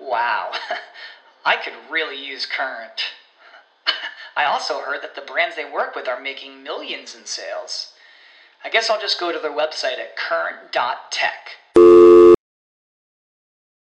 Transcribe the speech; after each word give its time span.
Wow, 0.00 0.52
I 1.44 1.56
could 1.56 1.74
really 1.90 2.24
use 2.24 2.46
Current. 2.46 3.02
I 4.36 4.44
also 4.44 4.80
heard 4.80 5.02
that 5.02 5.14
the 5.14 5.20
brands 5.20 5.56
they 5.56 5.70
work 5.70 5.94
with 5.94 6.08
are 6.08 6.20
making 6.20 6.62
millions 6.62 7.14
in 7.14 7.26
sales. 7.26 7.92
I 8.64 8.70
guess 8.70 8.88
I'll 8.90 9.00
just 9.00 9.20
go 9.20 9.32
to 9.32 9.38
their 9.38 9.52
website 9.52 9.98
at 9.98 10.16
current.tech. 10.16 11.50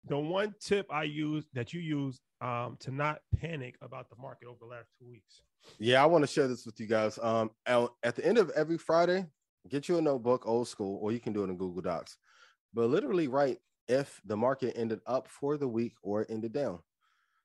The 0.07 0.17
one 0.17 0.53
tip 0.61 0.85
I 0.91 1.03
use 1.03 1.45
that 1.53 1.73
you 1.73 1.79
use 1.81 2.19
um, 2.41 2.77
to 2.81 2.91
not 2.91 3.19
panic 3.39 3.75
about 3.81 4.09
the 4.09 4.15
market 4.17 4.47
over 4.47 4.57
the 4.59 4.67
last 4.67 4.89
two 4.99 5.09
weeks. 5.09 5.41
Yeah, 5.79 6.03
I 6.03 6.05
want 6.05 6.23
to 6.23 6.27
share 6.27 6.47
this 6.47 6.65
with 6.65 6.79
you 6.79 6.87
guys. 6.87 7.17
Um, 7.21 7.51
at 7.65 7.89
at 8.03 8.15
the 8.15 8.25
end 8.25 8.37
of 8.37 8.51
every 8.51 8.77
Friday, 8.77 9.25
get 9.69 9.89
you 9.89 9.97
a 9.97 10.01
notebook, 10.01 10.45
old 10.45 10.67
school, 10.67 10.99
or 11.01 11.11
you 11.11 11.19
can 11.19 11.33
do 11.33 11.43
it 11.43 11.49
in 11.49 11.57
Google 11.57 11.81
Docs. 11.81 12.17
But 12.73 12.89
literally 12.89 13.27
write 13.27 13.57
if 13.87 14.21
the 14.25 14.37
market 14.37 14.73
ended 14.75 14.99
up 15.05 15.27
for 15.27 15.57
the 15.57 15.67
week 15.67 15.93
or 16.01 16.21
it 16.21 16.31
ended 16.31 16.53
down. 16.53 16.79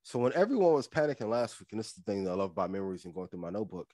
So 0.02 0.18
when 0.18 0.32
everyone 0.34 0.72
was 0.72 0.88
panicking 0.88 1.28
last 1.28 1.60
week, 1.60 1.68
and 1.72 1.78
this 1.78 1.88
is 1.88 1.94
the 1.94 2.02
thing 2.02 2.24
that 2.24 2.30
I 2.30 2.34
love 2.34 2.52
about 2.52 2.70
memories 2.70 3.04
and 3.04 3.14
going 3.14 3.28
through 3.28 3.40
my 3.40 3.50
notebook, 3.50 3.88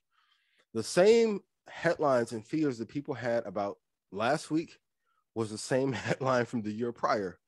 the 0.72 0.82
same 0.82 1.40
headlines 1.68 2.32
and 2.32 2.44
fears 2.44 2.78
that 2.78 2.88
people 2.88 3.14
had 3.14 3.44
about 3.44 3.78
last 4.12 4.50
week 4.50 4.78
was 5.34 5.50
the 5.50 5.58
same 5.58 5.92
headline 5.94 6.44
from 6.44 6.62
the 6.62 6.72
year 6.72 6.92
prior. 6.92 7.38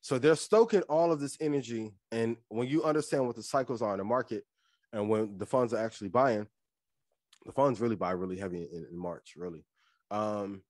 So 0.00 0.18
they're 0.18 0.36
stoking 0.36 0.82
all 0.82 1.12
of 1.12 1.20
this 1.20 1.38
energy. 1.40 1.94
And 2.12 2.36
when 2.48 2.68
you 2.68 2.84
understand 2.84 3.26
what 3.26 3.36
the 3.36 3.42
cycles 3.42 3.80
are 3.80 3.92
in 3.92 3.98
the 3.98 4.04
market 4.04 4.44
and 4.92 5.08
when 5.08 5.38
the 5.38 5.46
funds 5.46 5.72
are 5.72 5.84
actually 5.84 6.10
buying, 6.10 6.46
the 7.46 7.52
funds 7.52 7.80
really 7.80 7.96
buy 7.96 8.10
really 8.10 8.38
heavy 8.38 8.68
in, 8.70 8.86
in 8.90 8.98
March, 8.98 9.34
really. 9.36 9.64
Um, 10.10 10.62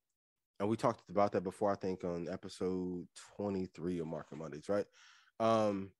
and 0.61 0.69
we 0.69 0.77
talked 0.77 1.09
about 1.11 1.33
that 1.33 1.43
before, 1.43 1.73
I 1.73 1.75
think, 1.75 2.05
on 2.05 2.29
episode 2.31 3.07
23 3.37 3.99
of 3.99 4.07
Market 4.07 4.37
Mondays, 4.37 4.69
right? 4.69 4.87
Um, 5.41 5.91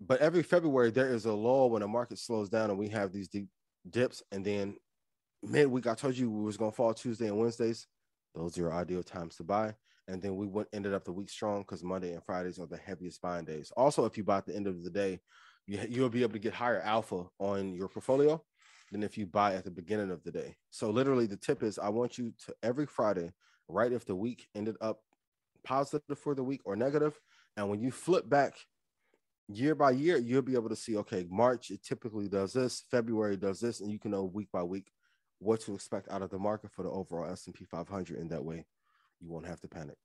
but 0.00 0.20
every 0.20 0.42
February 0.42 0.90
there 0.90 1.12
is 1.12 1.24
a 1.24 1.32
lull 1.32 1.70
when 1.70 1.80
the 1.80 1.88
market 1.88 2.18
slows 2.18 2.50
down 2.50 2.70
and 2.70 2.78
we 2.78 2.88
have 2.88 3.12
these 3.12 3.28
deep 3.28 3.48
dips, 3.88 4.22
and 4.30 4.44
then 4.44 4.76
midweek 5.42 5.86
I 5.86 5.94
told 5.94 6.16
you 6.16 6.30
we 6.30 6.44
was 6.44 6.56
gonna 6.56 6.72
fall 6.72 6.92
Tuesday 6.92 7.28
and 7.28 7.38
Wednesdays. 7.38 7.86
Those 8.34 8.58
are 8.58 8.62
your 8.62 8.72
ideal 8.74 9.02
times 9.02 9.36
to 9.36 9.44
buy. 9.44 9.74
And 10.08 10.22
then 10.22 10.36
we 10.36 10.46
went 10.46 10.68
ended 10.72 10.92
up 10.92 11.04
the 11.04 11.12
week 11.12 11.30
strong 11.30 11.62
because 11.62 11.82
Monday 11.82 12.12
and 12.12 12.22
Fridays 12.22 12.58
are 12.58 12.66
the 12.66 12.76
heaviest 12.76 13.20
buying 13.22 13.44
days. 13.44 13.72
Also, 13.76 14.04
if 14.04 14.16
you 14.16 14.22
buy 14.22 14.38
at 14.38 14.46
the 14.46 14.54
end 14.54 14.66
of 14.66 14.84
the 14.84 14.90
day, 14.90 15.20
you, 15.66 15.80
you'll 15.88 16.10
be 16.10 16.22
able 16.22 16.34
to 16.34 16.38
get 16.38 16.54
higher 16.54 16.80
alpha 16.80 17.24
on 17.38 17.74
your 17.74 17.88
portfolio 17.88 18.40
than 18.92 19.02
if 19.02 19.18
you 19.18 19.26
buy 19.26 19.54
at 19.54 19.64
the 19.64 19.70
beginning 19.70 20.10
of 20.10 20.22
the 20.22 20.30
day. 20.30 20.56
So 20.70 20.90
literally 20.90 21.26
the 21.26 21.36
tip 21.36 21.62
is 21.62 21.78
I 21.78 21.88
want 21.88 22.18
you 22.18 22.32
to 22.46 22.54
every 22.62 22.86
Friday 22.86 23.32
write 23.68 23.92
if 23.92 24.04
the 24.04 24.14
week 24.14 24.48
ended 24.54 24.76
up 24.80 25.00
positive 25.64 26.18
for 26.18 26.34
the 26.34 26.44
week 26.44 26.60
or. 26.64 26.76
And 26.76 27.70
when 27.70 27.80
you 27.80 27.90
flip 27.90 28.28
back 28.28 28.54
year 29.48 29.74
by 29.74 29.92
year, 29.92 30.18
you'll 30.18 30.42
be 30.42 30.54
able 30.54 30.68
to 30.68 30.76
see, 30.76 30.96
okay, 30.98 31.26
March 31.30 31.70
it 31.70 31.82
typically 31.82 32.28
does 32.28 32.52
this, 32.52 32.84
February 32.90 33.36
does 33.36 33.60
this, 33.60 33.80
and 33.80 33.90
you 33.90 33.98
can 33.98 34.10
know 34.10 34.24
week 34.24 34.48
by 34.52 34.62
week 34.62 34.92
what 35.38 35.60
to 35.62 35.74
expect 35.74 36.10
out 36.10 36.22
of 36.22 36.30
the 36.30 36.38
market 36.38 36.70
for 36.70 36.82
the 36.82 36.90
overall 36.90 37.30
S&P 37.30 37.64
500 37.64 38.18
in 38.18 38.28
that 38.28 38.44
way 38.44 38.64
you 39.20 39.30
won't 39.30 39.46
have 39.46 39.60
to 39.60 39.68
panic. 39.68 39.96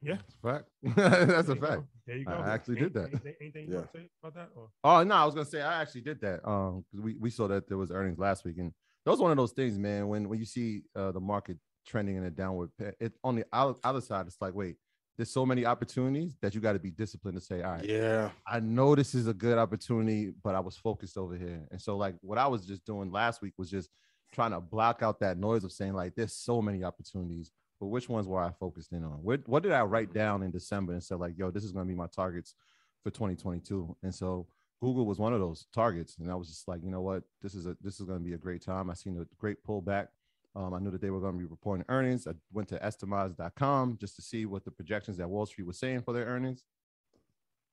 Yeah, 0.00 0.16
That's 0.16 0.34
a 0.34 0.48
fact. 0.48 0.64
That's 0.96 1.48
There 1.48 1.56
a 1.56 1.60
fact. 1.60 1.76
go. 1.80 1.86
There 2.06 2.16
you 2.16 2.24
go. 2.24 2.32
I 2.32 2.50
actually 2.50 2.78
Ain't- 2.80 2.92
did 2.92 2.94
that. 2.94 3.08
Anything, 3.10 3.34
anything 3.40 3.64
you 3.66 3.72
Yeah. 3.72 3.78
want 3.80 3.92
to 3.92 3.98
say 3.98 4.10
about 4.22 4.34
that? 4.34 4.50
Or? 4.54 4.68
Oh 4.84 5.02
no, 5.02 5.14
I 5.14 5.24
was 5.24 5.34
gonna 5.34 5.44
say 5.46 5.60
I 5.60 5.80
actually 5.82 6.02
did 6.02 6.20
that. 6.20 6.46
Um, 6.48 6.84
'cause 6.90 7.00
we, 7.00 7.16
we 7.16 7.30
saw 7.30 7.48
that 7.48 7.66
there 7.68 7.76
was 7.78 7.90
earnings 7.90 8.18
last 8.18 8.44
week, 8.44 8.58
and 8.58 8.72
that 9.04 9.10
was 9.10 9.20
one 9.20 9.30
of 9.32 9.36
those 9.36 9.52
things, 9.52 9.78
man. 9.78 10.08
When 10.08 10.28
when 10.28 10.38
you 10.38 10.44
see 10.44 10.82
uh, 10.94 11.10
the 11.12 11.20
market 11.20 11.58
trending 11.86 12.16
in 12.16 12.24
a 12.24 12.30
downward, 12.30 12.70
it 13.00 13.12
on 13.24 13.34
the 13.34 13.44
other, 13.52 13.74
other 13.82 14.00
side, 14.00 14.26
it's 14.26 14.40
like, 14.40 14.54
wait, 14.54 14.76
there's 15.16 15.30
so 15.30 15.44
many 15.46 15.64
opportunities 15.64 16.36
that 16.42 16.54
you 16.54 16.60
got 16.60 16.74
to 16.74 16.78
be 16.78 16.90
disciplined 16.90 17.36
to 17.38 17.42
say, 17.44 17.62
all 17.62 17.72
right, 17.72 17.84
Yeah. 17.84 18.30
I 18.46 18.60
know 18.60 18.94
this 18.94 19.14
is 19.16 19.26
a 19.26 19.34
good 19.34 19.56
opportunity, 19.58 20.32
but 20.44 20.54
I 20.54 20.60
was 20.60 20.76
focused 20.76 21.16
over 21.16 21.34
here. 21.36 21.66
And 21.72 21.80
so, 21.80 21.96
like, 21.96 22.14
what 22.20 22.36
I 22.38 22.46
was 22.46 22.66
just 22.66 22.84
doing 22.84 23.10
last 23.10 23.40
week 23.42 23.54
was 23.56 23.70
just 23.70 23.88
trying 24.32 24.50
to 24.52 24.60
block 24.60 25.02
out 25.02 25.18
that 25.20 25.38
noise 25.38 25.64
of 25.64 25.72
saying, 25.72 25.94
like, 25.94 26.14
there's 26.14 26.34
so 26.34 26.60
many 26.62 26.84
opportunities, 26.84 27.50
but 27.80 27.86
which 27.86 28.08
ones 28.08 28.26
were 28.26 28.40
I 28.40 28.50
focused 28.50 28.92
in 28.92 29.04
on? 29.04 29.22
What, 29.22 29.46
what 29.48 29.62
did 29.62 29.72
I 29.72 29.82
write 29.82 30.12
down 30.12 30.42
in 30.42 30.50
December 30.50 30.92
and 30.92 31.02
said, 31.02 31.18
like, 31.20 31.38
yo, 31.38 31.50
this 31.50 31.64
is 31.64 31.72
going 31.72 31.86
to 31.86 31.88
be 31.92 31.96
my 31.96 32.06
targets 32.08 32.54
for 33.02 33.10
2022? 33.10 33.96
And 34.02 34.14
so, 34.14 34.46
Google 34.80 35.06
was 35.06 35.18
one 35.18 35.32
of 35.32 35.40
those 35.40 35.66
targets. 35.74 36.16
And 36.18 36.30
I 36.30 36.36
was 36.36 36.46
just 36.48 36.68
like, 36.68 36.84
you 36.84 36.90
know 36.92 37.00
what? 37.00 37.24
This 37.42 37.54
is 37.54 37.66
a 37.66 37.76
this 37.80 37.98
is 37.98 38.06
going 38.06 38.18
to 38.20 38.24
be 38.24 38.34
a 38.34 38.38
great 38.38 38.62
time. 38.64 38.90
I 38.90 38.94
seen 38.94 39.18
a 39.20 39.24
great 39.36 39.64
pullback. 39.64 40.06
Um, 40.54 40.72
I 40.72 40.78
knew 40.78 40.90
that 40.92 41.00
they 41.00 41.10
were 41.10 41.18
going 41.20 41.32
to 41.32 41.38
be 41.38 41.44
reporting 41.46 41.84
earnings. 41.88 42.26
I 42.28 42.32
went 42.52 42.68
to 42.68 42.78
estimize.com 42.78 43.98
just 44.00 44.14
to 44.16 44.22
see 44.22 44.46
what 44.46 44.64
the 44.64 44.70
projections 44.70 45.16
that 45.16 45.28
Wall 45.28 45.46
Street 45.46 45.66
was 45.66 45.78
saying 45.78 46.02
for 46.02 46.12
their 46.12 46.26
earnings. 46.26 46.62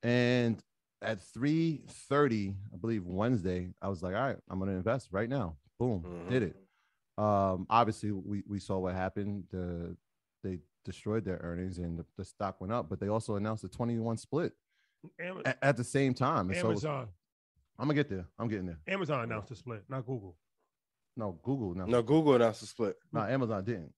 And 0.04 0.62
at 1.02 1.20
3:30, 1.20 2.56
I 2.74 2.78
believe 2.78 3.06
Wednesday, 3.06 3.70
I 3.82 3.88
was 3.88 4.02
like, 4.04 4.16
all 4.16 4.22
right, 4.22 4.38
I'm 4.50 4.60
gonna 4.60 4.72
invest 4.74 5.10
right 5.12 5.30
now. 5.30 5.58
Boom, 5.80 6.04
Mhm. 6.04 6.30
did 6.30 6.44
it. 6.44 6.56
Um, 7.18 7.66
obviously, 7.70 8.12
we, 8.12 8.44
we 8.48 8.59
saw 8.59 8.78
what 8.80 8.94
happened. 8.96 9.46
The 9.52 9.96
they 10.44 10.59
destroyed 10.84 11.26
their 11.26 11.38
earnings 11.42 11.78
and 11.80 11.98
the, 11.98 12.06
the 12.18 12.26
stock 12.26 12.59
went 12.62 12.72
up, 12.74 12.90
but 12.90 13.00
they 13.00 13.08
also 13.08 13.36
announced 13.36 13.64
a 13.64 13.68
21 13.68 14.18
split 14.18 14.53
Am- 15.20 15.42
at, 15.46 15.58
at 15.62 15.78
the 15.78 15.84
same 15.84 16.14
time. 16.14 16.50
And 16.50 16.59
so 16.59 16.70
Amazon. 16.70 17.08
I'm 17.80 17.86
gonna 17.88 17.96
get 17.96 18.09
there. 18.09 18.26
I'm 18.38 18.48
getting 18.48 18.68
there. 18.68 18.80
Amazon 18.88 19.22
announced 19.22 19.52
a 19.52 19.56
split, 19.56 19.84
not 19.90 20.06
Google. 20.06 20.38
No, 21.18 21.40
Google. 21.44 21.74
No, 21.74 21.86
No, 21.86 22.02
Google 22.02 22.36
announced 22.36 22.62
a 22.64 22.66
split. 22.68 22.96
no, 23.12 23.22
Amazon 23.22 23.64
didn't. 23.64 23.94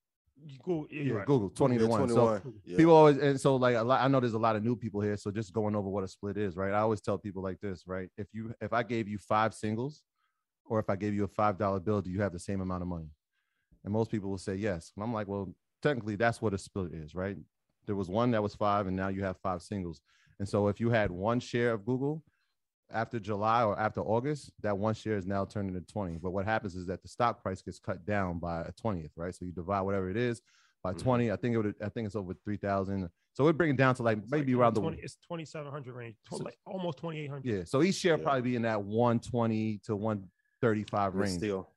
Google, 0.64 0.86
yeah, 0.92 1.02
Yeah, 1.02 1.14
right. 1.14 1.26
Google 1.26 1.50
20 1.50 1.76
Yeah, 1.76 1.82
to 1.82 1.88
1. 1.88 2.10
So 2.10 2.42
Yeah. 2.64 2.78
people 2.78 2.94
always 2.94 3.18
and 3.18 3.42
so 3.42 3.56
like 3.56 3.76
a 3.76 3.82
lot 3.82 4.02
i 4.02 4.08
know 4.08 4.20
there's 4.20 4.34
a 4.36 4.38
lot 4.40 4.56
of 4.56 4.64
new 4.64 4.76
people 4.76 5.02
here 5.02 5.18
so 5.18 5.32
just 5.32 5.52
going 5.52 5.76
over 5.76 5.90
what 5.90 6.04
a 6.04 6.08
split 6.08 6.38
is 6.38 6.56
right 6.56 6.74
i 6.74 6.78
always 6.80 7.02
tell 7.02 7.18
people 7.18 7.42
like 7.42 7.60
this 7.60 7.88
right 7.88 8.12
if 8.20 8.28
you 8.34 8.54
if 8.62 8.72
i 8.72 8.84
gave 8.84 9.08
you 9.08 9.18
five 9.18 9.52
singles 9.56 10.04
or 10.70 10.80
if 10.80 10.90
I 10.90 10.96
gave 10.96 11.14
you 11.14 11.24
a 11.24 11.28
$5 11.28 11.84
bill, 11.84 12.02
do 12.02 12.10
you 12.10 12.22
have 12.22 12.34
the 12.34 12.40
same 12.40 12.62
amount 12.62 12.82
of 12.82 12.88
money? 12.88 13.10
And 13.84 13.94
most 13.94 14.12
people 14.12 14.30
will 14.30 14.38
say 14.38 14.56
yes. 14.56 14.92
And 14.96 15.04
I'm 15.04 15.14
like, 15.14 15.28
well, 15.28 15.54
technically 15.82 16.16
that's 16.16 16.42
what 16.42 16.54
a 16.54 16.58
split 16.58 16.94
is, 16.94 17.16
right? 17.16 17.38
There 17.86 17.96
was 17.96 18.10
one 18.10 18.32
that 18.32 18.44
was 18.44 18.54
five, 18.56 18.88
and 18.88 18.96
now 18.96 19.08
you 19.08 19.24
have 19.24 19.38
five 19.38 19.62
singles. 19.62 20.02
And 20.40 20.48
so 20.48 20.68
if 20.68 20.80
you 20.80 20.90
had 20.90 21.10
one 21.10 21.40
share 21.40 21.72
of 21.72 21.86
Google 21.86 22.24
after 22.92 23.20
July 23.20 23.64
or 23.64 23.80
after 23.80 24.02
August, 24.02 24.52
that 24.62 24.78
one 24.78 24.94
share 24.94 25.18
is 25.18 25.26
now 25.26 25.46
turning 25.46 25.74
to 25.74 25.82
20. 25.82 26.18
But 26.18 26.32
what 26.32 26.46
happens 26.46 26.76
is 26.76 26.86
that 26.88 27.02
the 27.02 27.08
stock 27.08 27.42
price 27.42 27.62
gets 27.62 27.80
cut 27.80 28.06
down 28.06 28.40
by 28.40 28.62
a 28.62 28.72
20th, 28.72 29.12
right? 29.16 29.34
So 29.34 29.46
you 29.46 29.52
divide 29.52 29.82
whatever 29.82 30.10
it 30.10 30.18
is 30.18 30.42
by 30.84 30.92
mm-hmm. 30.92 31.00
20. 31.00 31.32
I 31.32 31.36
think 31.36 31.56
it 31.56 31.58
would, 31.58 31.76
I 31.82 31.90
think 31.90 32.08
it's 32.08 32.16
over 32.16 32.34
3,000. 32.34 33.10
So 33.34 33.46
we'd 33.46 33.58
bring 33.58 33.72
it 33.72 33.78
down 33.78 33.96
to 33.96 34.04
like 34.04 34.18
it's 34.18 34.32
maybe 34.32 34.54
like 34.54 34.62
around 34.62 34.74
20, 34.76 34.98
the 34.98 35.04
it's 35.04 35.16
2700 35.16 35.94
range, 35.94 36.16
so, 36.30 36.38
like 36.38 36.58
almost 36.66 36.98
2800. 36.98 37.46
Yeah. 37.46 37.64
So 37.66 37.84
each 37.84 37.96
share 37.96 38.18
yeah. 38.18 38.24
probably 38.24 38.42
be 38.42 38.56
in 38.56 38.64
that 38.64 38.82
120 38.82 39.82
to 39.86 39.96
one, 39.96 40.24
35 40.62 41.16
range. 41.16 41.38
Steal. 41.38 41.70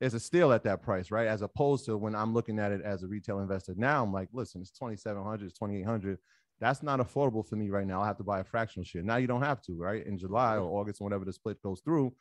It's 0.00 0.14
a 0.14 0.20
steal 0.20 0.52
at 0.52 0.62
that 0.64 0.82
price, 0.82 1.10
right? 1.10 1.26
As 1.26 1.40
opposed 1.42 1.86
to 1.86 1.96
when 1.96 2.14
I'm 2.14 2.34
looking 2.34 2.58
at 2.58 2.70
it 2.70 2.82
as 2.82 3.02
a 3.02 3.08
retail 3.08 3.40
investor 3.40 3.74
now, 3.76 4.02
I'm 4.02 4.12
like, 4.12 4.28
listen, 4.32 4.60
it's 4.60 4.70
2700, 4.72 5.46
it's 5.46 5.58
2800. 5.58 6.18
That's 6.60 6.82
not 6.82 7.00
affordable 7.00 7.46
for 7.46 7.56
me 7.56 7.70
right 7.70 7.86
now. 7.86 8.02
I 8.02 8.06
have 8.06 8.18
to 8.18 8.24
buy 8.24 8.40
a 8.40 8.44
fractional 8.44 8.84
share. 8.84 9.02
Now 9.02 9.16
you 9.16 9.26
don't 9.26 9.40
have 9.40 9.62
to, 9.62 9.72
right? 9.76 10.04
In 10.04 10.18
July 10.18 10.56
or 10.56 10.78
August, 10.78 11.00
or 11.00 11.04
whenever 11.04 11.24
the 11.24 11.32
split 11.32 11.62
goes 11.62 11.80
through, 11.80 12.12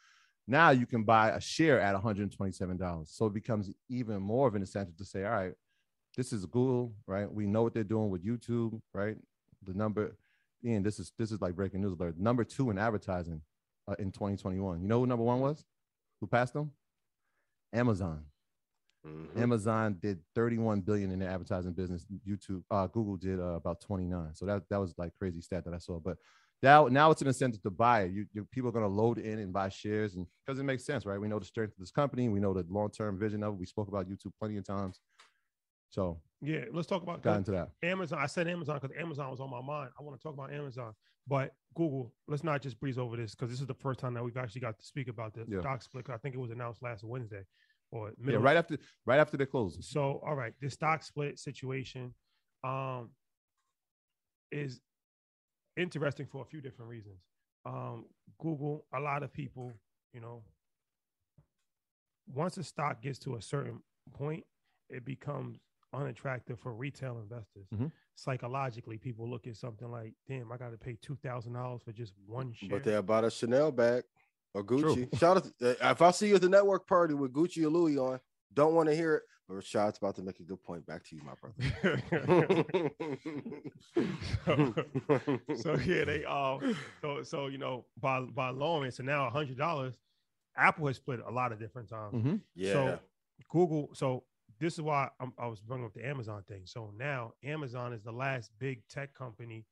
now 0.47 0.69
you 0.69 0.85
can 0.85 1.03
buy 1.03 1.31
a 1.31 1.41
share 1.41 1.81
at 1.81 1.95
$127. 1.95 3.07
So 3.07 3.25
it 3.25 3.33
becomes 3.33 3.69
even 3.89 4.21
more 4.21 4.47
of 4.47 4.55
an 4.55 4.61
incentive 4.61 4.95
to 4.97 5.05
say, 5.05 5.25
all 5.25 5.31
right, 5.31 5.53
this 6.15 6.33
is 6.33 6.45
Google, 6.45 6.93
right? 7.05 7.31
We 7.31 7.45
know 7.45 7.63
what 7.63 7.73
they're 7.73 7.83
doing 7.83 8.09
with 8.09 8.25
YouTube, 8.25 8.81
right? 8.93 9.17
The 9.65 9.73
number, 9.73 10.15
and 10.63 10.85
this 10.85 10.99
is 10.99 11.11
this 11.17 11.31
is 11.31 11.41
like 11.41 11.55
breaking 11.55 11.81
news 11.81 11.97
alert. 11.99 12.17
Number 12.17 12.43
two 12.43 12.69
in 12.71 12.77
advertising 12.77 13.41
uh, 13.87 13.95
in 13.99 14.11
2021. 14.11 14.81
You 14.81 14.87
know 14.87 15.01
who 15.01 15.05
number 15.05 15.23
one 15.23 15.39
was? 15.39 15.65
Who 16.19 16.27
passed 16.27 16.53
them 16.53 16.71
amazon 17.73 18.25
Mhm. 19.05 19.37
Amazon 19.39 19.97
did 20.01 20.19
31 20.35 20.81
billion 20.81 21.11
in 21.11 21.19
the 21.19 21.25
advertising 21.25 21.71
business. 21.71 22.05
YouTube, 22.27 22.63
uh, 22.69 22.87
Google 22.87 23.15
did 23.15 23.39
uh, 23.39 23.55
about 23.55 23.79
29. 23.79 24.35
So 24.35 24.45
that 24.45 24.63
that 24.69 24.77
was 24.77 24.93
like 24.97 25.13
crazy 25.17 25.39
stat 25.41 25.63
that 25.65 25.73
I 25.73 25.77
saw. 25.77 25.99
But 25.99 26.17
now 26.61 26.87
now 26.87 27.09
it's 27.09 27.21
an 27.21 27.27
incentive 27.27 27.61
to 27.61 27.69
buy 27.69 28.01
it. 28.03 28.11
You, 28.11 28.25
you 28.33 28.45
people 28.51 28.69
are 28.69 28.73
going 28.73 28.83
to 28.83 28.89
load 28.89 29.17
in 29.17 29.39
and 29.39 29.53
buy 29.53 29.69
shares, 29.69 30.15
and 30.15 30.27
because 30.45 30.59
it 30.59 30.63
makes 30.63 30.85
sense, 30.85 31.05
right? 31.05 31.19
We 31.19 31.29
know 31.29 31.39
the 31.39 31.45
strength 31.45 31.71
of 31.71 31.79
this 31.79 31.91
company. 31.91 32.27
We 32.27 32.41
know 32.41 32.53
the 32.53 32.65
long 32.69 32.91
term 32.91 33.17
vision 33.17 33.41
of 33.41 33.53
it. 33.53 33.59
We 33.59 33.65
spoke 33.65 33.87
about 33.87 34.09
YouTube 34.09 34.33
plenty 34.37 34.57
of 34.57 34.65
times. 34.65 34.99
So 35.89 36.21
Yeah, 36.41 36.65
let's 36.71 36.87
talk 36.87 37.03
about 37.03 37.21
got 37.21 37.37
into 37.37 37.51
that. 37.51 37.69
Amazon. 37.83 38.19
I 38.21 38.25
said 38.27 38.47
Amazon 38.47 38.79
because 38.81 38.95
Amazon 38.97 39.29
was 39.29 39.39
on 39.39 39.49
my 39.49 39.61
mind. 39.61 39.89
I 39.99 40.03
want 40.03 40.17
to 40.17 40.23
talk 40.23 40.33
about 40.33 40.53
Amazon, 40.53 40.93
but 41.27 41.53
Google. 41.75 42.13
Let's 42.27 42.43
not 42.43 42.61
just 42.61 42.79
breeze 42.79 42.97
over 42.97 43.17
this 43.17 43.35
because 43.35 43.49
this 43.51 43.59
is 43.59 43.67
the 43.67 43.73
first 43.73 43.99
time 43.99 44.13
that 44.13 44.23
we've 44.23 44.37
actually 44.37 44.61
got 44.61 44.79
to 44.79 44.85
speak 44.85 45.09
about 45.09 45.33
the 45.33 45.45
Yeah. 45.47 45.59
stock 45.59 45.81
split. 45.81 46.09
I 46.09 46.17
think 46.17 46.35
it 46.35 46.39
was 46.39 46.51
announced 46.51 46.81
last 46.81 47.03
Wednesday 47.03 47.43
or 47.91 48.13
Yeah, 48.23 48.37
right 48.37 48.55
after 48.55 48.77
right 49.05 49.19
after 49.19 49.35
they 49.35 49.45
close. 49.45 49.77
So, 49.85 50.21
all 50.25 50.35
right, 50.35 50.53
the 50.61 50.69
stock 50.69 51.03
split 51.03 51.39
situation 51.39 52.13
um, 52.63 53.09
is 54.51 54.81
interesting 55.75 56.25
for 56.25 56.41
a 56.41 56.45
few 56.45 56.61
different 56.61 56.89
reasons. 56.89 57.19
Um, 57.65 58.05
Google, 58.39 58.85
a 58.93 58.99
lot 58.99 59.23
of 59.23 59.33
people, 59.33 59.73
you 60.13 60.21
know, 60.21 60.43
once 62.27 62.57
a 62.57 62.63
stock 62.63 63.01
gets 63.01 63.19
to 63.19 63.35
a 63.35 63.41
certain 63.41 63.81
point, 64.13 64.45
it 64.89 65.03
becomes 65.05 65.57
unattractive 65.93 66.59
for 66.59 66.73
retail 66.73 67.19
investors. 67.19 67.67
Mhm. 67.73 67.91
Psychologically, 68.15 68.97
people 68.97 69.29
look 69.29 69.47
at 69.47 69.55
something 69.55 69.89
like, 69.89 70.13
"Damn, 70.27 70.51
I 70.51 70.57
got 70.57 70.71
to 70.71 70.77
pay 70.77 70.95
two 71.01 71.15
thousand 71.17 71.53
dollars 71.53 71.81
for 71.83 71.91
just 71.91 72.13
one 72.25 72.51
share." 72.53 72.69
But 72.69 72.83
they 72.83 72.95
about 72.95 73.23
a 73.23 73.31
Chanel 73.31 73.71
bag 73.71 74.03
or 74.53 74.63
True. 74.63 74.95
Gucci. 74.95 75.17
Shout 75.19 75.37
out! 75.37 75.43
To, 75.59 75.71
uh, 75.87 75.91
if 75.91 76.01
I 76.01 76.11
see 76.11 76.27
you 76.29 76.35
at 76.35 76.41
the 76.41 76.49
network 76.49 76.87
party 76.87 77.13
with 77.13 77.33
Gucci 77.33 77.63
or 77.63 77.69
Louis 77.69 77.97
on, 77.97 78.19
don't 78.53 78.73
want 78.75 78.89
to 78.89 78.95
hear 78.95 79.15
it. 79.15 79.23
But 79.47 79.55
Rashad's 79.55 79.97
about 79.97 80.15
to 80.17 80.21
make 80.21 80.39
a 80.39 80.43
good 80.43 80.61
point. 80.61 80.85
Back 80.85 81.03
to 81.05 81.15
you, 81.15 81.21
my 81.23 81.33
brother. 81.41 82.59
so 85.55 85.75
yeah, 85.85 86.05
they 86.05 86.23
all 86.25 86.61
so 87.01 87.23
so 87.23 87.47
you 87.47 87.57
know 87.57 87.85
by 87.99 88.21
by 88.21 88.49
lowering 88.49 88.91
so 88.91 89.03
now 89.03 89.27
a 89.27 89.29
hundred 89.29 89.57
dollars, 89.57 89.95
Apple 90.55 90.87
has 90.87 90.97
split 90.97 91.19
a 91.25 91.31
lot 91.31 91.51
of 91.51 91.59
different 91.59 91.89
times. 91.89 92.13
Mhm. 92.15 92.41
yeah, 92.55 92.73
So 92.73 92.99
Google, 93.49 93.89
so 93.93 94.23
this 94.59 94.73
is 94.73 94.81
why 94.81 95.09
I'm, 95.19 95.33
I 95.37 95.47
was 95.47 95.61
bringing 95.61 95.85
up 95.85 95.93
the 95.93 96.05
Amazon 96.05 96.43
thing. 96.47 96.63
So 96.65 96.91
now 96.97 97.33
Amazon 97.43 97.93
is 97.93 98.03
the 98.03 98.11
last 98.11 98.51
big 98.59 98.81
tech 98.89 99.13
company 99.13 99.65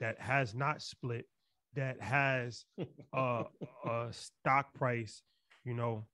that 0.00 0.20
has 0.20 0.54
not 0.54 0.80
split, 0.82 1.26
that 1.74 2.00
has 2.00 2.64
a, 2.78 2.86
uh, 3.16 3.44
a 3.88 4.08
stock 4.10 4.72
price, 4.74 5.22
you 5.64 5.74
know, 5.74 6.06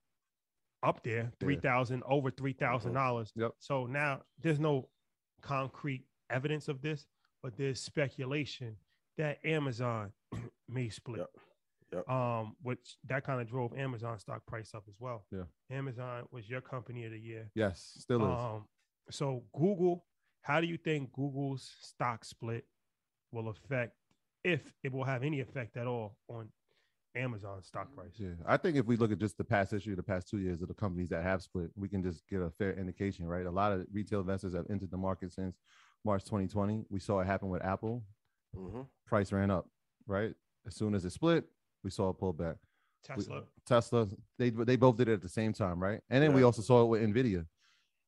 up 0.83 1.03
there, 1.03 1.33
three 1.41 1.57
thousand 1.57 2.03
over 2.07 2.31
three 2.31 2.53
thousand 2.53 2.93
dollars. 2.93 3.33
Yep. 3.37 3.53
So 3.59 3.87
now 3.87 4.21
there's 4.43 4.61
no 4.61 4.89
concrete 5.41 6.05
evidence 6.31 6.69
of 6.69 6.83
this, 6.83 7.07
but 7.43 7.57
there's 7.57 7.81
speculation 7.81 8.77
that 9.17 9.39
Amazon 9.45 10.13
may 10.69 10.91
split. 10.91 11.21
Yep. 11.21 11.31
Yep. 11.95 12.09
Um, 12.09 12.57
which 12.63 12.97
that 13.09 13.25
kind 13.25 13.41
of 13.41 13.49
drove 13.49 13.73
Amazon 13.77 14.19
stock 14.19 14.45
price 14.47 14.73
up 14.75 14.85
as 14.89 14.97
well. 14.99 15.27
Yeah. 15.31 15.45
Amazon 15.71 16.25
was 16.31 16.49
your 16.49 16.61
company 16.61 17.05
of 17.05 17.13
the 17.13 17.19
year. 17.19 17.51
Yes, 17.55 17.93
still 17.99 18.25
is. 18.25 18.39
Um, 18.41 18.65
so 19.11 19.45
Google, 19.53 20.05
how 20.43 20.61
do 20.61 20.67
you 20.67 20.77
think 20.77 21.13
Google's 21.13 21.71
stock 21.81 22.25
split 22.25 22.65
will 23.33 23.49
affect, 23.49 23.97
if 24.45 24.61
it 24.83 24.93
will 24.93 25.05
have 25.05 25.23
any 25.23 25.41
effect 25.41 25.77
at 25.77 25.87
all 25.87 26.17
on 26.29 26.49
Amazon 27.15 27.63
stock 27.63 27.95
price? 27.95 28.13
Yeah, 28.19 28.31
I 28.47 28.57
think 28.57 28.77
if 28.77 28.87
we 28.87 28.97
look 28.97 29.13
at 29.13 29.19
just 29.19 29.39
the 29.39 29.45
past 29.45 29.71
history, 29.71 29.95
the 29.95 30.03
past 30.03 30.29
two 30.29 30.39
years 30.39 30.63
of 30.63 30.69
the 30.69 30.75
companies 30.75 31.09
that 31.11 31.23
have 31.23 31.43
split, 31.43 31.71
we 31.77 31.89
can 31.89 32.03
just 32.03 32.27
get 32.29 32.41
a 32.41 32.51
fair 32.51 32.73
indication, 32.79 33.27
right? 33.27 33.47
A 33.47 33.51
lot 33.51 33.73
of 33.73 33.87
retail 33.93 34.21
investors 34.21 34.55
have 34.55 34.67
entered 34.71 34.91
the 34.91 34.97
market 34.97 35.33
since 35.33 35.57
March 36.05 36.25
2020. 36.25 36.85
We 36.91 37.01
saw 37.01 37.21
it 37.21 37.27
happen 37.27 37.49
with 37.49 37.65
Apple. 37.65 38.05
Mhm. 38.57 38.87
Price 39.07 39.33
ran 39.33 39.51
up, 39.51 39.69
right? 40.07 40.35
As 40.67 40.75
soon 40.77 40.95
as 40.95 41.05
it 41.05 41.11
split, 41.11 41.45
we 41.85 41.91
saw 41.91 42.09
a 42.09 42.15
pullback. 42.15 42.57
We- 42.57 43.15
Tesla, 43.17 43.43
Tesla, 43.67 44.09
they 44.39 44.49
they 44.49 44.77
both 44.77 44.97
did 44.97 45.09
it 45.09 45.13
at 45.13 45.23
the 45.23 45.29
same 45.29 45.53
time, 45.53 45.79
right? 45.79 46.01
And 46.09 46.23
then 46.25 46.33
we 46.33 46.43
also 46.43 46.63
saw 46.63 46.83
it 46.83 46.87
with 46.87 47.03
Nvidia. 47.03 47.45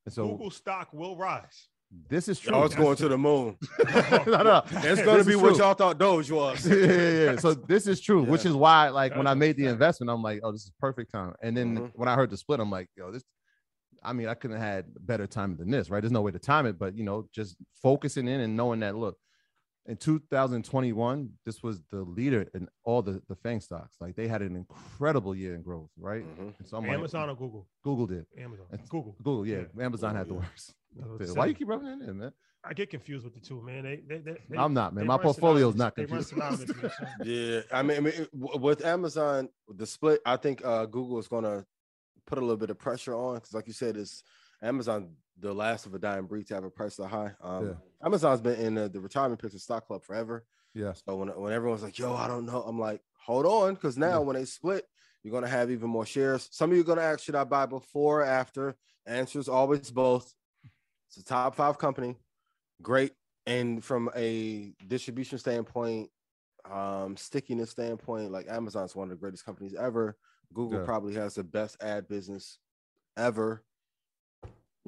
And 0.06 0.12
so 0.14 0.26
Google 0.28 0.50
stock 0.50 0.90
will 0.94 1.16
rise. 1.18 1.68
this 2.08 2.28
is 2.28 2.40
true. 2.40 2.52
Y'all 2.54 2.62
was 2.62 2.74
going 2.74 2.96
to 2.96 3.08
the 3.08 3.18
moon. 3.18 3.58
no, 4.26 4.42
no, 4.42 4.62
It's 4.70 5.02
going 5.02 5.18
to 5.18 5.24
be 5.24 5.36
what 5.36 5.58
y'all 5.58 5.74
thought 5.74 5.98
Doge 5.98 6.30
was. 6.30 6.66
yeah, 6.66 6.74
yeah, 6.76 7.10
yeah. 7.32 7.36
So 7.36 7.52
this 7.52 7.86
is 7.86 8.00
true, 8.00 8.22
which 8.22 8.46
is 8.46 8.54
why, 8.54 8.88
like, 8.88 9.14
when 9.14 9.26
I 9.26 9.34
made 9.34 9.56
the 9.58 9.64
fact. 9.64 9.72
investment, 9.74 10.10
I'm 10.10 10.22
like, 10.22 10.40
oh, 10.42 10.50
this 10.50 10.62
is 10.62 10.72
perfect 10.80 11.12
time. 11.12 11.34
And 11.42 11.54
then 11.54 11.76
Mhm. 11.76 11.90
when 11.94 12.08
I 12.08 12.14
heard 12.14 12.30
the 12.30 12.36
split, 12.38 12.58
I'm 12.60 12.70
like, 12.70 12.88
yo, 12.96 13.12
this. 13.12 13.22
I 14.02 14.12
mean, 14.14 14.28
I 14.28 14.34
couldn't 14.34 14.56
have 14.58 14.66
had 14.66 14.84
better 15.06 15.26
time 15.26 15.56
than 15.58 15.70
this, 15.70 15.90
right? 15.90 16.00
There's 16.00 16.12
no 16.12 16.22
way 16.22 16.30
to 16.32 16.38
time 16.38 16.64
it, 16.66 16.78
but 16.78 16.96
you 16.96 17.04
know, 17.04 17.28
just 17.34 17.56
focusing 17.82 18.28
in 18.28 18.40
and 18.40 18.56
knowing 18.56 18.80
that, 18.80 18.96
look, 18.96 19.18
in 19.88 19.96
2021, 19.96 21.30
this 21.44 21.62
was 21.62 21.82
the 21.90 22.00
leader 22.02 22.46
in 22.54 22.68
all 22.84 23.02
the 23.02 23.22
the 23.28 23.36
FAANG 23.36 23.62
stocks. 23.62 23.96
Like 24.00 24.16
they 24.16 24.26
had 24.28 24.42
an 24.42 24.56
incredible 24.56 25.34
year 25.34 25.54
in 25.54 25.62
growth, 25.62 25.90
right? 25.98 26.24
Mhm. 26.24 26.54
And 26.58 26.66
so 26.68 26.76
I'm 26.76 26.84
like, 26.86 26.94
Amazon 26.98 27.30
or 27.30 27.36
Google? 27.36 27.66
Google 27.82 28.06
did. 28.06 28.26
Amazon. 28.38 28.66
It's- 28.72 28.88
Google. 28.88 29.16
Google, 29.22 29.46
yeah. 29.46 29.64
Amazon 29.80 30.14
had 30.16 30.28
the 30.28 30.34
yeah. 30.34 30.40
worst. 30.40 30.74
That's 30.96 31.08
what 31.08 31.20
Yeah, 31.20 31.26
I'm 31.28 31.34
Why 31.36 31.46
you 31.46 31.54
keep 31.54 31.68
rubbing 31.68 31.88
it 31.88 32.08
in, 32.08 32.18
man? 32.18 32.32
I 32.64 32.72
get 32.74 32.90
confused 32.90 33.24
with 33.24 33.34
the 33.34 33.40
two, 33.40 33.62
man. 33.62 33.84
They, 33.84 33.96
they, 34.08 34.18
they, 34.18 34.36
they- 34.50 34.58
I'm 34.58 34.74
not, 34.74 34.92
man. 34.92 35.06
My 35.06 35.14
run 35.14 35.22
portfolio 35.22 35.68
is 35.68 35.76
not 35.76 35.94
They 35.94 36.04
confused. 36.06 36.30
synonymous. 36.30 36.92
Yeah, 37.24 37.60
I 37.72 37.82
mean, 37.82 37.96
I 37.98 38.00
mean, 38.00 38.26
with 38.32 38.84
Amazon, 38.84 39.48
the 39.68 39.86
split, 39.86 40.20
I 40.26 40.36
think 40.36 40.64
uh, 40.64 40.86
Google 40.86 41.18
is 41.20 41.28
going 41.28 41.44
to 41.44 41.64
put 42.26 42.38
a 42.38 42.40
little 42.40 42.56
bit 42.56 42.70
of 42.70 42.78
pressure 42.78 43.14
on 43.14 43.34
because, 43.36 43.54
like 43.54 43.68
you 43.68 43.72
said, 43.72 43.96
it's 43.96 44.24
Amazon, 44.60 45.10
the 45.38 45.52
last 45.52 45.86
of 45.86 45.94
a 45.94 45.98
dying 45.98 46.24
breed 46.26 46.46
to 46.48 46.54
have 46.54 46.64
a 46.64 46.70
price 46.70 46.96
that 46.96 47.08
high. 47.08 47.34
Um, 47.40 47.66
Yeah. 47.68 47.74
Amazon's 48.04 48.40
been 48.40 48.58
in 48.58 48.74
the, 48.74 48.88
the 48.88 49.00
retirement 49.00 49.40
picks 49.40 49.52
and 49.54 49.60
stock 49.60 49.86
club 49.86 50.02
forever. 50.02 50.44
Yeah. 50.74 50.92
So 50.94 51.16
when 51.16 51.28
when 51.28 51.52
everyone's 51.52 51.82
like, 51.82 51.98
"Yo, 51.98 52.14
I 52.14 52.26
don't 52.28 52.46
know," 52.46 52.62
I'm 52.62 52.78
like, 52.78 53.02
"Hold 53.24 53.46
on," 53.46 53.74
because 53.74 53.96
now 53.98 54.18
Yeah. 54.20 54.26
when 54.26 54.36
they 54.36 54.44
split, 54.44 54.86
you're 55.22 55.32
gonna 55.32 55.48
have 55.48 55.70
even 55.70 55.88
more 55.90 56.06
shares. 56.06 56.48
Some 56.52 56.70
of 56.70 56.76
you 56.76 56.82
are 56.82 56.86
gonna 56.86 57.02
ask, 57.02 57.20
"Should 57.20 57.34
I 57.34 57.44
buy 57.44 57.66
before 57.66 58.20
or 58.20 58.24
after?" 58.24 58.76
Answer 59.06 59.38
is 59.38 59.48
always 59.48 59.90
both. 59.90 60.34
It's 61.08 61.16
a 61.18 61.24
top 61.24 61.54
five 61.54 61.78
company, 61.78 62.16
great, 62.82 63.12
and 63.46 63.82
from 63.84 64.10
a 64.16 64.74
distribution 64.86 65.38
standpoint, 65.38 66.10
um, 66.70 67.16
stickiness 67.16 67.70
standpoint, 67.70 68.32
like 68.32 68.48
Amazon's 68.48 68.94
one 68.96 69.04
of 69.04 69.10
the 69.10 69.20
greatest 69.20 69.44
companies 69.44 69.74
ever. 69.74 70.18
Google 70.52 70.80
Yeah. 70.80 70.84
probably 70.84 71.14
has 71.14 71.34
the 71.36 71.44
best 71.44 71.76
ad 71.82 72.08
business 72.08 72.58
ever. 73.16 73.64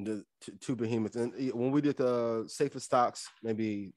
The 0.05 0.25
t- 0.41 0.53
two 0.61 0.77
behemoths, 0.77 1.17
and 1.17 1.33
uh, 1.35 1.57
when 1.57 1.73
we 1.73 1.81
did 1.81 1.97
the 1.97 2.45
safest 2.47 2.87
stocks, 2.87 3.27
maybe 3.43 3.93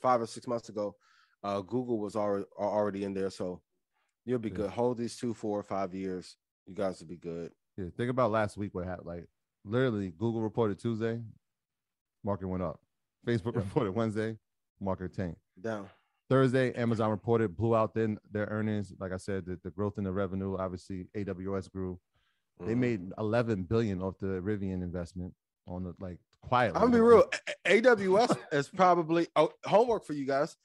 five 0.00 0.22
or 0.22 0.26
six 0.26 0.46
months 0.46 0.70
ago, 0.70 0.96
uh, 1.44 1.60
Google 1.60 1.98
was 1.98 2.16
already 2.16 2.46
already 2.58 3.04
in 3.04 3.12
there, 3.12 3.28
so 3.28 3.60
you'll 4.24 4.38
be 4.38 4.48
Yeah. 4.48 4.54
good. 4.56 4.70
Hold 4.70 4.96
these 4.96 5.18
two, 5.18 5.34
four, 5.34 5.58
or 5.58 5.62
five 5.62 5.94
years. 5.94 6.36
You 6.66 6.74
guys 6.74 7.00
will 7.00 7.08
be 7.08 7.18
good. 7.18 7.52
Yeah, 7.76 7.86
think 7.98 8.10
about 8.10 8.30
last 8.30 8.56
week 8.56 8.74
what 8.74 8.86
happened. 8.86 9.08
Like 9.08 9.28
literally, 9.62 10.10
Google 10.10 10.40
reported 10.40 10.78
Tuesday, 10.78 11.20
market 12.24 12.48
went 12.48 12.62
up. 12.62 12.80
Facebook 13.26 13.52
Yeah. 13.54 13.60
reported 13.60 13.92
Wednesday, 13.92 14.38
market 14.80 15.12
tanked. 15.12 15.40
Down. 15.60 15.86
Thursday, 16.30 16.72
Amazon 16.74 17.10
reported, 17.10 17.56
blew 17.58 17.76
out 17.76 17.92
then 17.92 18.16
their 18.30 18.46
earnings. 18.46 18.94
Like 18.98 19.12
I 19.12 19.18
said, 19.18 19.44
the, 19.44 19.58
the 19.62 19.70
growth 19.70 19.98
in 19.98 20.04
the 20.04 20.12
revenue, 20.12 20.56
obviously 20.56 21.08
AWS 21.14 21.70
grew. 21.70 22.00
They 22.60 22.74
Mhm. 22.74 22.78
made 22.78 23.12
11 23.18 23.64
billion 23.64 24.02
off 24.02 24.18
the 24.18 24.40
Rivian 24.42 24.82
investment 24.82 25.34
on 25.66 25.84
the 25.84 25.94
like 25.98 26.18
quietly. 26.42 26.76
I'm 26.76 26.90
gonna 26.90 26.96
be 26.96 27.00
real. 27.00 27.24
AWS 27.64 28.36
is 28.52 28.68
probably 28.68 29.28
oh, 29.36 29.52
homework 29.64 30.04
for 30.04 30.12
you 30.12 30.26
guys. 30.26 30.56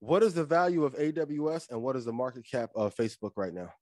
What 0.00 0.22
is 0.22 0.34
the 0.34 0.44
value 0.44 0.84
of 0.84 0.94
AWS 0.94 1.70
and 1.70 1.80
what 1.82 1.96
is 1.96 2.04
the 2.04 2.12
market 2.12 2.44
cap 2.44 2.70
of 2.74 2.94
Facebook 2.94 3.32
right 3.36 3.54
now? 3.54 3.72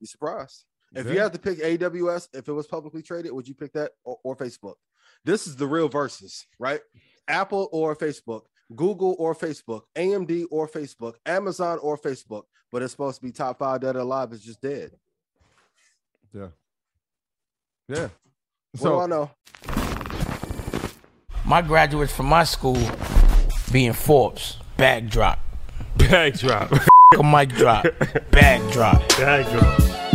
Be 0.00 0.06
surprised. 0.06 0.64
If 0.94 1.06
you 1.06 1.18
had 1.18 1.32
to 1.32 1.38
pick 1.38 1.58
AWS, 1.58 2.28
if 2.32 2.48
it 2.48 2.52
was 2.52 2.66
publicly 2.66 3.02
traded, 3.02 3.32
would 3.32 3.48
you 3.48 3.54
pick 3.54 3.72
that 3.72 3.92
or, 4.04 4.18
or 4.22 4.36
Facebook? 4.36 4.74
This 5.24 5.46
is 5.46 5.56
the 5.56 5.66
real 5.66 5.88
versus, 5.88 6.46
right? 6.58 6.80
Apple 7.28 7.68
or 7.72 7.94
Facebook, 7.96 8.42
Google 8.74 9.16
or 9.18 9.34
Facebook, 9.34 9.82
AMD 9.94 10.46
or 10.50 10.68
Facebook, 10.68 11.14
Amazon 11.26 11.78
or 11.80 11.98
Facebook, 11.98 12.44
but 12.70 12.82
it's 12.82 12.92
supposed 12.92 13.20
to 13.20 13.26
be 13.26 13.32
top 13.32 13.58
five 13.58 13.80
that 13.82 13.96
are 13.96 14.00
alive 14.00 14.32
is 14.32 14.42
just 14.42 14.60
dead. 14.60 14.92
Yeah. 16.36 16.48
Yeah. 17.88 18.08
What 18.72 18.80
So 18.82 18.90
do 18.90 19.00
I 19.00 19.06
know? 19.06 19.30
My 21.46 21.62
graduates 21.62 22.12
from 22.12 22.26
my 22.26 22.44
school 22.44 22.76
being 23.72 23.94
Forbes, 23.94 24.58
bag 24.76 25.08
drop. 25.08 25.38
Bag 25.96 26.38
drop. 26.38 26.70
A 27.18 27.22
mic 27.22 27.48
drop, 27.50 27.86
bag 28.30 28.70
drop. 28.70 29.08
Bag 29.16 29.46
drop. 29.50 30.05